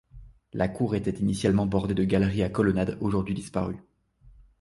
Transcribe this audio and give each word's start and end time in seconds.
La 0.53 0.67
cour 0.67 0.95
était 0.95 1.11
initialement 1.15 1.67
bordée 1.67 1.93
de 1.93 2.03
galeries 2.03 2.41
à 2.41 2.49
colonnades 2.49 2.97
aujourd'hui 3.01 3.35
disparues. 3.35 3.83